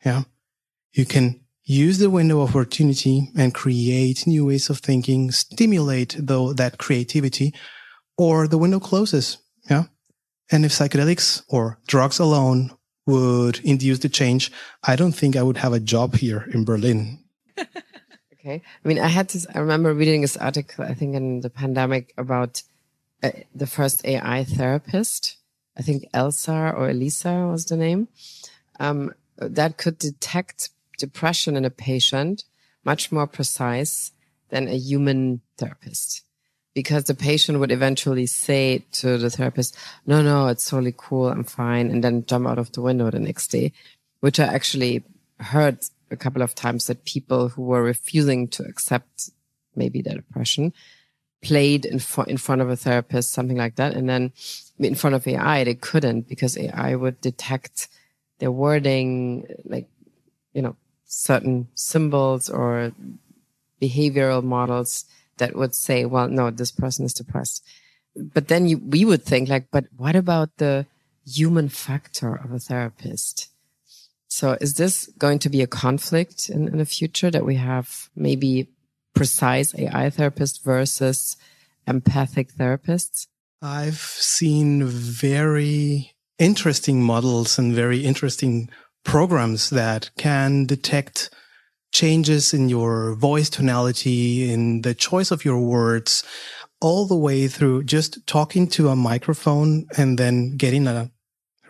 [0.04, 0.24] Yeah.
[0.92, 6.52] You can use the window of opportunity and create new ways of thinking, stimulate though
[6.52, 7.54] that creativity,
[8.18, 9.38] or the window closes.
[9.70, 9.84] Yeah.
[10.52, 15.56] And if psychedelics or drugs alone would induce the change, I don't think I would
[15.56, 17.24] have a job here in Berlin.
[18.44, 18.62] okay.
[18.84, 22.12] I mean, I had this, I remember reading this article, I think in the pandemic
[22.16, 22.62] about
[23.22, 25.36] uh, the first AI therapist.
[25.76, 28.08] I think Elsa or Elisa was the name.
[28.78, 32.44] Um, that could detect depression in a patient
[32.84, 34.12] much more precise
[34.50, 36.22] than a human therapist.
[36.74, 39.76] Because the patient would eventually say to the therapist,
[40.06, 41.28] no, no, it's totally cool.
[41.28, 41.90] I'm fine.
[41.90, 43.72] And then jump out of the window the next day,
[44.20, 45.04] which I actually
[45.38, 45.78] heard
[46.14, 49.30] a couple of times that people who were refusing to accept
[49.76, 50.72] maybe their depression
[51.42, 53.94] played in, fo- in front of a therapist, something like that.
[53.94, 54.32] And then
[54.78, 57.88] in front of AI, they couldn't because AI would detect
[58.38, 59.88] their wording, like,
[60.54, 62.92] you know, certain symbols or
[63.80, 65.04] behavioral models
[65.36, 67.64] that would say, well, no, this person is depressed.
[68.16, 70.86] But then you, we would think like, but what about the
[71.26, 73.50] human factor of a therapist?
[74.28, 78.08] So is this going to be a conflict in, in the future that we have
[78.16, 78.68] maybe
[79.14, 81.36] precise AI therapists versus
[81.86, 83.26] empathic therapists?
[83.62, 88.68] I've seen very interesting models and very interesting
[89.04, 91.30] programs that can detect
[91.92, 96.24] changes in your voice tonality, in the choice of your words,
[96.80, 101.10] all the way through just talking to a microphone and then getting a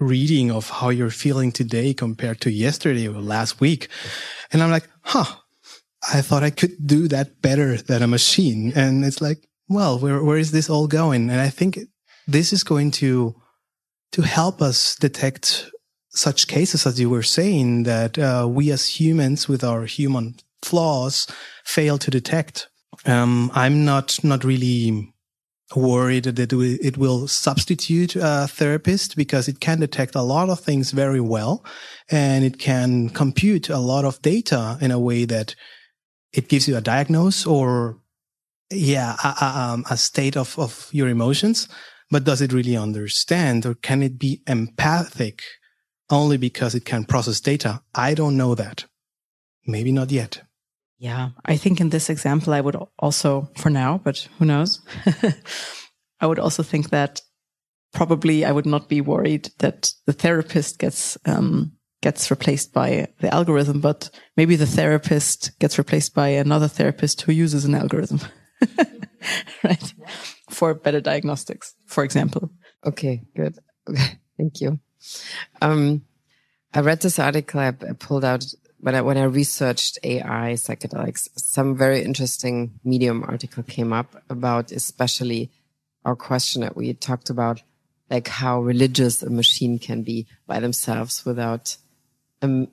[0.00, 3.88] reading of how you're feeling today compared to yesterday or last week.
[4.52, 5.36] And I'm like, huh,
[6.12, 8.72] I thought I could do that better than a machine.
[8.74, 11.30] And it's like, well, where, where is this all going?
[11.30, 11.78] And I think
[12.26, 13.34] this is going to,
[14.12, 15.70] to help us detect
[16.10, 21.26] such cases, as you were saying, that uh, we as humans with our human flaws
[21.64, 22.68] fail to detect.
[23.06, 25.13] Um, I'm not, not really
[25.76, 30.90] worried that it will substitute a therapist because it can detect a lot of things
[30.90, 31.64] very well
[32.10, 35.54] and it can compute a lot of data in a way that
[36.32, 37.98] it gives you a diagnose or
[38.70, 41.68] yeah a, a, um, a state of, of your emotions.
[42.10, 45.42] But does it really understand or can it be empathic
[46.10, 47.82] only because it can process data?
[47.94, 48.84] I don't know that.
[49.66, 50.42] Maybe not yet
[50.98, 54.80] yeah i think in this example i would also for now but who knows
[56.20, 57.20] i would also think that
[57.92, 61.72] probably i would not be worried that the therapist gets um,
[62.04, 67.32] gets replaced by the algorithm, but maybe the therapist gets replaced by another therapist who
[67.32, 68.20] uses an algorithm.
[69.64, 69.94] right?
[70.50, 72.50] For better diagnostics, for example.
[72.84, 73.58] Okay, good.
[73.88, 74.78] Okay, thank you.
[75.62, 76.02] Um,
[76.74, 78.44] I read this article I pulled out
[78.84, 84.72] when I, when I researched AI psychedelics, some very interesting Medium article came up about
[84.72, 85.50] especially
[86.04, 87.62] our question that we talked about,
[88.10, 91.78] like how religious a machine can be by themselves without
[92.42, 92.68] a,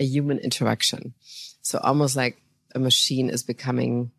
[0.00, 1.12] a human interaction.
[1.60, 2.40] So almost like
[2.74, 4.12] a machine is becoming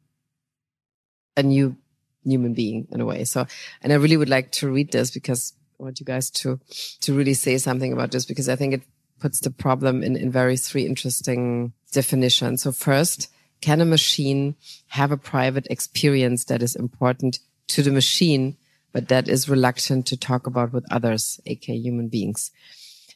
[1.35, 1.75] a new
[2.23, 3.23] human being in a way.
[3.23, 3.47] So,
[3.81, 6.59] and I really would like to read this because I want you guys to,
[6.99, 8.83] to really say something about this because I think it
[9.21, 12.63] puts the problem in, in very three interesting definitions.
[12.63, 13.29] So first,
[13.61, 14.55] can a machine
[14.87, 18.57] have a private experience that is important to the machine,
[18.91, 22.51] but that is reluctant to talk about with others, aka human beings?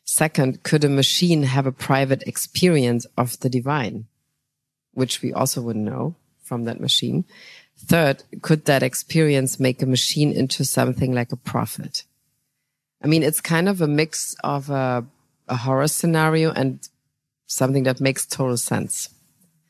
[0.06, 4.06] Second, could a machine have a private experience of the divine?
[4.96, 7.26] which we also wouldn't know from that machine.
[7.78, 12.04] Third, could that experience make a machine into something like a prophet?
[13.04, 15.06] I mean, it's kind of a mix of a,
[15.48, 16.88] a horror scenario and
[17.48, 19.10] something that makes total sense.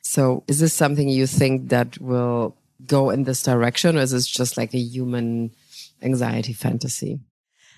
[0.02, 4.28] So is this something you think that will go in this direction or is this
[4.28, 5.52] just like a human
[6.02, 7.20] anxiety fantasy?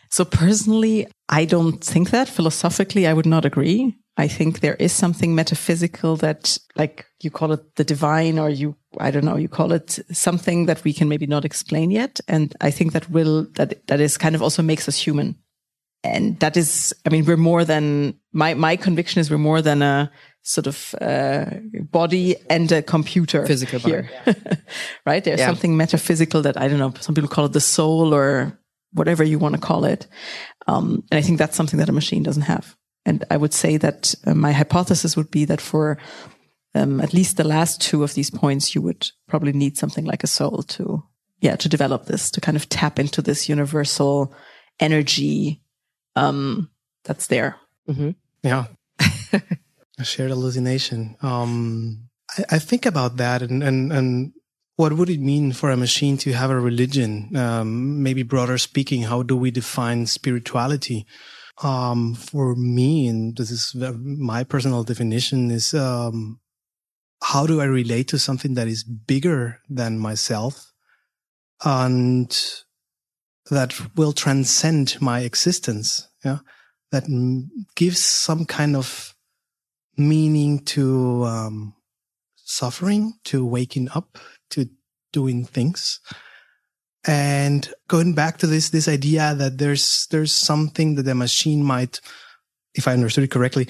[0.09, 2.29] So personally, I don't think that.
[2.29, 3.95] Philosophically, I would not agree.
[4.17, 8.75] I think there is something metaphysical that, like you call it the divine, or you,
[8.99, 12.19] I don't know, you call it something that we can maybe not explain yet.
[12.27, 15.35] And I think that will, that, that is kind of also makes us human.
[16.13, 19.81] And that is, I mean, we're more than, my, my conviction is we're more than
[19.81, 20.11] a
[20.43, 21.45] sort of, uh,
[21.91, 23.45] body and a computer.
[23.45, 24.09] Physical here.
[25.05, 25.23] right?
[25.23, 25.47] There's Yeah.
[25.47, 28.57] something metaphysical that, I don't know, some people call it the soul or
[28.93, 30.07] whatever you want to call it.
[30.67, 32.75] Um, and I think that's something that a machine doesn't have.
[33.05, 35.97] And I would say that uh, my hypothesis would be that for
[36.75, 40.23] um, at least the last two of these points, you would probably need something like
[40.23, 41.03] a soul to,
[41.41, 44.33] yeah, to develop this, to kind of tap into this universal
[44.79, 45.61] energy
[46.17, 46.69] um,
[47.03, 47.57] that's there.
[48.43, 48.65] Yeah.
[49.99, 51.15] a shared hallucination.
[51.21, 54.33] Um, I, I think about that and, and, and
[54.75, 57.35] what would it mean for a machine to have a religion?
[57.35, 61.05] Um, maybe broader speaking, how do we define spirituality?
[61.63, 66.39] Um, for me, and this is my personal definition is, um,
[67.23, 70.71] how do I relate to something that is bigger than myself
[71.65, 72.29] and
[73.49, 76.07] that will transcend my existence?
[76.23, 76.39] Yeah.
[76.91, 77.05] That
[77.75, 79.15] gives some kind of
[79.97, 81.73] meaning to, um,
[82.35, 84.17] suffering, to waking up,
[84.51, 84.69] to
[85.11, 85.99] doing things.
[87.05, 91.99] And going back to this, this idea that there's, there's something that the machine might,
[92.73, 93.67] if I understood it correctly,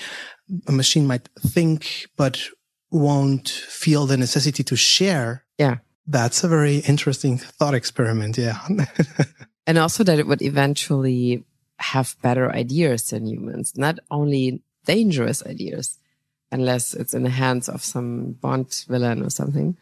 [0.68, 2.40] a machine might think, but
[2.92, 5.46] won't feel the necessity to share.
[5.58, 5.78] Yeah.
[6.06, 8.38] That's a very interesting thought experiment.
[8.38, 8.60] Yeah.
[9.68, 11.44] And also that it would eventually
[11.80, 16.00] have better ideas than humans, not only dangerous ideas,
[16.52, 19.78] unless it's in the hands of some Bond villain or something.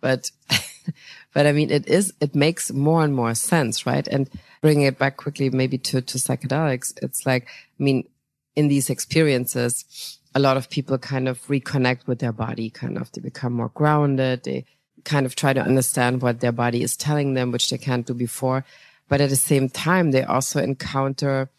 [0.00, 0.30] But,
[1.34, 4.08] but I mean, it is, it makes more and more sense, right?
[4.08, 4.30] And
[4.62, 7.46] bringing it back quickly, maybe to, to psychedelics, it's like,
[7.78, 8.08] I mean,
[8.56, 13.12] in these experiences, a lot of people kind of reconnect with their body, kind of,
[13.12, 14.44] they become more grounded.
[14.44, 14.64] They
[15.04, 18.14] kind of try to understand what their body is telling them, which they can't do
[18.14, 18.64] before.
[19.08, 21.50] But at the same time, they also encounter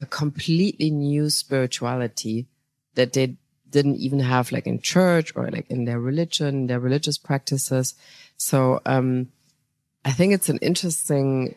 [0.00, 2.46] a completely new spirituality
[2.94, 3.36] that they
[3.68, 7.94] didn't even have like in church or like in their religion, their religious practices.
[8.36, 9.28] So, um,
[10.04, 11.56] I think it's an interesting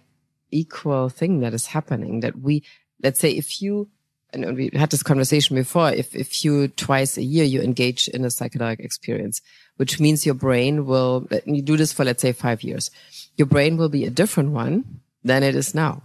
[0.52, 2.64] equal thing that is happening that we,
[3.02, 3.90] let's say if you,
[4.32, 8.26] and we had this conversation before, if, if you twice a year you engage in
[8.26, 9.42] a psychedelic experience,
[9.78, 12.92] which means your brain will, you do this for let's say five years,
[13.38, 16.04] your brain will be a different one than it is now.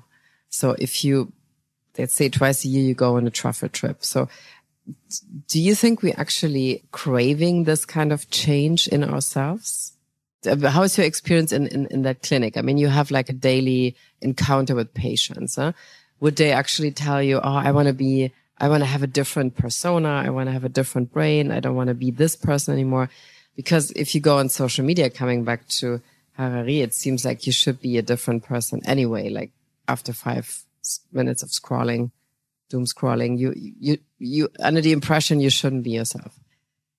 [0.49, 1.33] So if you,
[1.99, 4.05] let's say twice a year you go on a truffle trip.
[4.05, 4.29] So
[5.49, 9.93] do you think we're actually craving this kind of change in ourselves?
[10.47, 12.57] Uh, How is your experience in, in, in that clinic?
[12.57, 15.57] I mean, you have like a daily encounter with patients.
[15.57, 15.73] Huh?
[16.21, 19.07] Would they actually tell you, Oh, I want to be, I want to have a
[19.07, 20.23] different persona.
[20.25, 21.51] I want to have a different brain.
[21.51, 23.11] I don't want to be this person anymore.
[23.57, 26.01] Because if you go on social media, coming back to
[26.39, 29.29] Harari, it seems like you should be a different person anyway.
[29.29, 29.51] Like
[29.87, 30.65] after five
[31.13, 32.13] minutes of scrolling,
[32.71, 36.39] doom scrolling, you, you, you, under the impression you shouldn't be yourself.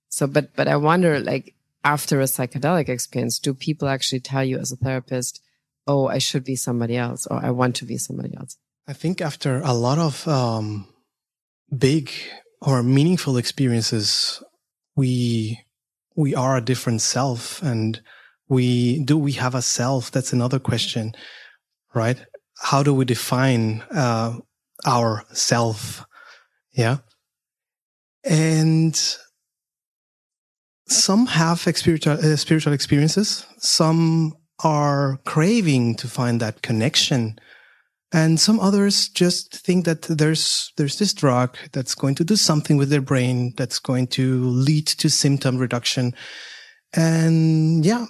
[0.10, 4.58] So, but, but I wonder, like, after a psychedelic experience, do people actually tell you
[4.58, 5.42] as a therapist,
[5.88, 8.58] oh, I should be somebody else or I want to be somebody else?
[8.88, 10.88] I think after a lot of um,
[11.76, 12.12] big
[12.62, 14.44] or meaningful experiences,
[14.96, 15.62] we
[16.16, 18.02] we are a different self, and
[18.50, 20.12] we do we have a self?
[20.12, 21.14] That's another question,
[21.94, 22.18] right?
[22.62, 24.38] How do we define uh,
[24.86, 26.06] our self?
[26.72, 26.98] Yeah,
[28.24, 29.00] and
[30.88, 33.46] some have spiritual uh, spiritual experiences.
[33.60, 34.34] Some
[34.64, 37.40] are craving to find that connection
[38.12, 42.78] and some others just think that there's there's this drug that's going to do something
[42.78, 46.14] with their brain that's going to lead to symptom reduction
[46.94, 48.06] and yeah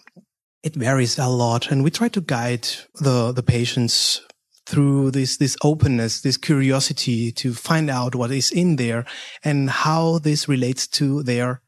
[0.63, 4.21] it varies a lot and we try to guide the the patients
[4.65, 9.05] through this this openness this curiosity to find out what is in there
[9.43, 11.61] and how this relates to their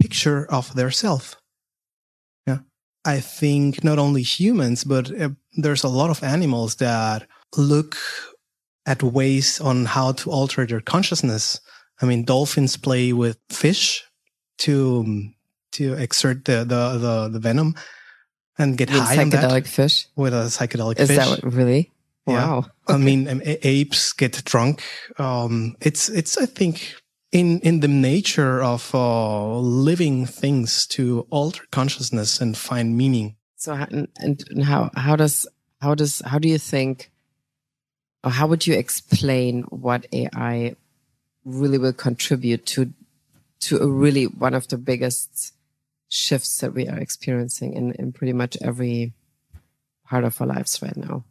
[0.00, 1.36] picture of their self.
[2.46, 2.58] Yeah.
[3.04, 7.26] I think not only humans but uh, there's a lot of animals that
[7.56, 7.96] look
[8.86, 11.60] at ways on how to alter their consciousness.
[12.02, 14.04] I mean, dolphins play with fish
[14.58, 15.30] to
[15.72, 17.74] to exert the the the, the venom
[18.58, 20.06] and get high on that psychedelic fish.
[20.16, 21.18] with a psychedelic Is fish.
[21.18, 21.90] Is that what, really?
[22.26, 22.34] Yeah.
[22.34, 22.66] Wow.
[22.88, 24.82] I mean, um, apes get drunk.
[25.18, 26.94] Um, it's it's I think
[27.32, 33.36] in in the nature of uh, living things to alter consciousness and find meaning.
[33.56, 35.46] So and how how does
[35.80, 37.10] how does how do you think
[38.24, 40.76] or how would you explain what AI
[41.44, 42.92] really will contribute to
[43.60, 45.54] to a really one of the biggest
[46.14, 49.12] shifts that we are experiencing in, in pretty much every
[50.06, 51.24] part of our lives right now?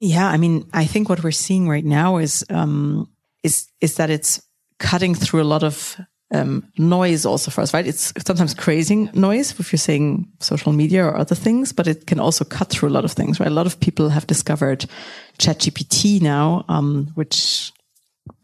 [0.00, 3.08] Yeah, I mean, I think what we're seeing right now is um,
[3.42, 4.42] is is that it's
[4.78, 6.00] cutting through a lot of
[6.32, 7.86] um, noise also for us, right?
[7.86, 12.20] It's sometimes crazy noise if you're saying social media or other things, but it can
[12.20, 13.50] also cut through a lot of things, right?
[13.50, 14.86] A lot of people have discovered
[15.38, 17.72] ChatGPT now, um, which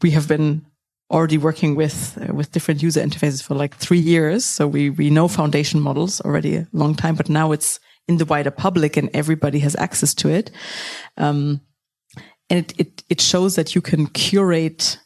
[0.03, 0.67] we have been
[1.11, 4.45] already working with uh, with different user interfaces for like three years.
[4.45, 8.25] So we we know foundation models already a long time, but now it's in the
[8.25, 10.51] wider public and everybody has access to it.
[11.17, 11.61] Um,
[12.49, 14.99] and it, it it shows that you can curate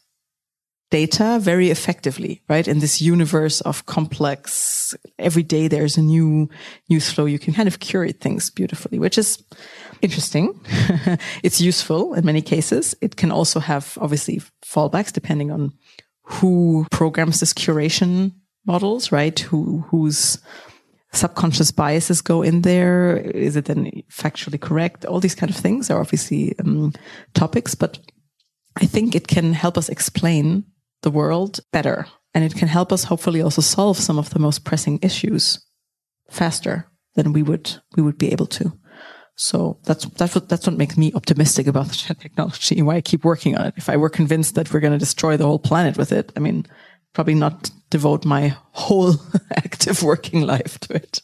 [0.91, 2.67] data very effectively, right?
[2.67, 6.49] In this universe of complex, every day there's a new
[6.89, 7.25] news flow.
[7.25, 9.41] You can kind of curate things beautifully, which is
[10.01, 10.59] interesting.
[11.43, 12.93] it's useful in many cases.
[13.01, 15.71] It can also have obviously fallbacks depending on
[16.31, 18.31] who programs this curation
[18.65, 19.37] models, right?
[19.39, 20.39] Who, whose
[21.11, 23.17] subconscious biases go in there?
[23.17, 25.05] Is it then factually correct?
[25.05, 26.93] All these kind of things are obviously um,
[27.33, 27.99] topics, but
[28.77, 30.65] I think it can help us explain
[31.01, 32.07] the world better.
[32.33, 35.65] And it can help us hopefully also solve some of the most pressing issues
[36.29, 38.71] faster than we would, we would be able to.
[39.41, 43.01] So that's, that's what, that's what makes me optimistic about the technology and why I
[43.01, 43.73] keep working on it.
[43.75, 46.39] If I were convinced that we're going to destroy the whole planet with it, I
[46.39, 46.67] mean,
[47.13, 49.15] probably not devote my whole
[49.55, 51.23] active working life to it.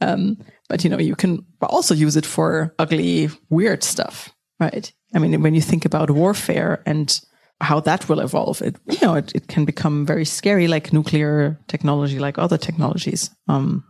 [0.00, 4.92] Um, but you know, you can also use it for ugly, weird stuff, right?
[5.12, 7.20] I mean, when you think about warfare and
[7.60, 11.58] how that will evolve, it, you know, it, it can become very scary, like nuclear
[11.66, 13.30] technology, like other technologies.
[13.48, 13.82] Um,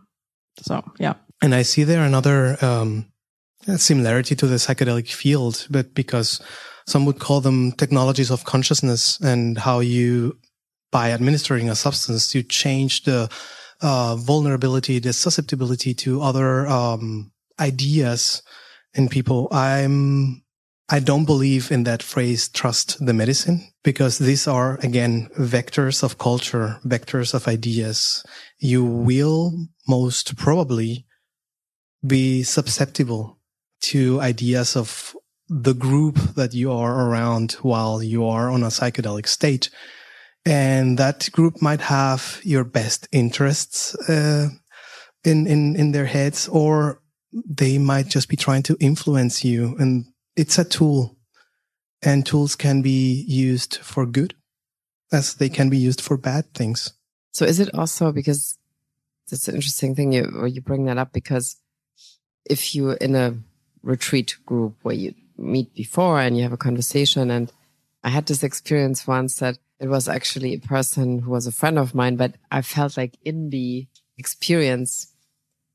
[0.61, 1.13] so yeah.
[1.43, 3.05] And I see there another um,
[3.77, 6.41] similarity to the psychedelic field, but because
[6.87, 10.37] some would call them technologies of consciousness and how you,
[10.91, 13.29] by administering a substance, you change the
[13.81, 18.41] uh, vulnerability, the susceptibility to other um, ideas
[18.93, 19.47] in people.
[19.51, 20.43] I'm
[20.87, 26.19] I don't believe in that phrase, trust the medicine, because these are, again, vectors of
[26.19, 28.23] culture, vectors of ideas.
[28.59, 31.07] You will most probably
[32.05, 33.39] be susceptible
[33.91, 35.15] to ideas of
[35.47, 39.69] the group that you are around while you are on a psychedelic state.
[40.45, 44.49] And that group might have your best interests uh,
[45.23, 49.75] in, in, in their heads, or they might just be trying to influence you.
[49.77, 50.05] And
[50.35, 51.17] it's a tool
[52.01, 54.35] and tools can be used for good
[55.11, 56.93] as they can be used for bad things.
[57.31, 58.57] So is it also because
[59.29, 61.57] that's an interesting thing you, you bring that up because
[62.45, 63.37] if you're in a
[63.85, 67.51] retreat group where you meet before and you have a conversation and
[68.03, 71.77] I had this experience once that it was actually a person who was a friend
[71.77, 75.13] of mine, but I felt like in the experience,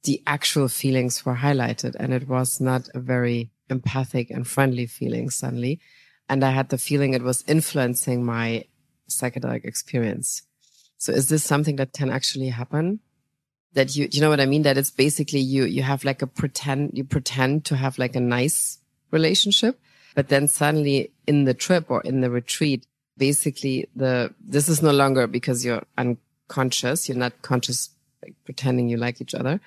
[0.04, 5.28] the actual feelings were highlighted and it was not a very empathic and friendly feeling
[5.28, 5.80] suddenly.
[6.28, 8.64] And I had the feeling it was influencing my
[9.08, 10.42] psychedelic experience.
[10.98, 13.00] So is this something that can actually happen?
[13.74, 14.62] That you, you know what I mean?
[14.62, 18.20] That it's basically you, you have like a pretend, you pretend to have like a
[18.20, 18.78] nice
[19.12, 19.80] relationship,
[20.14, 22.84] but then suddenly in the trip or in the retreat,
[23.16, 27.08] basically the, this is no longer because you're unconscious.
[27.08, 27.90] You're not conscious,
[28.22, 29.60] like pretending you like each other.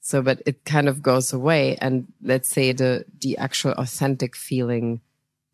[0.00, 1.76] So, but it kind of goes away.
[1.76, 5.02] And let's say the, the actual authentic feeling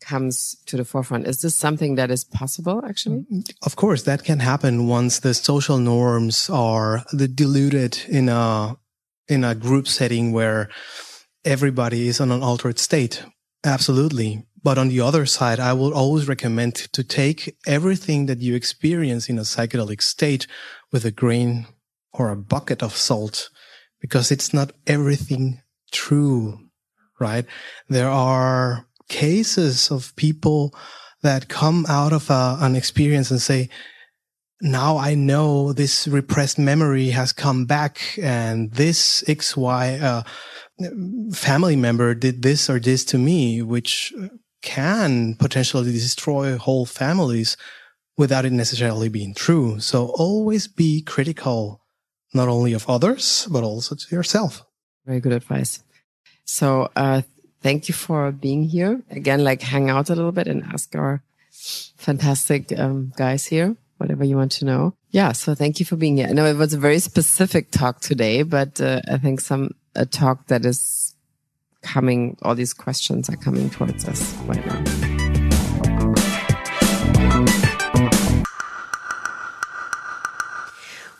[0.01, 1.27] comes to the forefront.
[1.27, 3.25] Is this something that is possible actually?
[3.31, 8.77] Mm, of course, that can happen once the social norms are diluted in a,
[9.27, 10.69] in a group setting where
[11.43, 13.23] everybody is on an altered state.
[13.63, 14.45] Absolutely.
[14.63, 19.29] But on the other side, I will always recommend to take everything that you experience
[19.29, 20.47] in a psychedelic state
[20.91, 21.67] with a grain
[22.11, 23.49] or a bucket of salt
[24.01, 26.59] because it's not everything true,
[27.19, 27.45] right?
[27.87, 30.73] There are cases of people
[31.23, 33.69] that come out of a, an experience and say,
[34.61, 40.23] now I know this repressed memory has come back and this XY uh,
[41.35, 44.13] family member did this or this to me, which
[44.61, 47.55] can potentially destroy whole families
[48.17, 49.79] without it necessarily being true.
[49.79, 51.81] So always be critical
[52.33, 54.63] not only of others, but also to yourself.
[55.05, 55.83] Very good advice.
[56.45, 57.21] So, uh,
[57.61, 59.43] thank you for being here again.
[59.43, 61.23] Like hang out a little bit and ask our
[61.97, 64.93] fantastic um, guys here whatever you want to know.
[65.11, 65.31] Yeah.
[65.31, 66.27] So thank you for being here.
[66.27, 70.05] I know it was a very specific talk today, but uh, I think some a
[70.05, 71.15] talk that is
[71.81, 72.37] coming.
[72.41, 74.83] All these questions are coming towards us right now.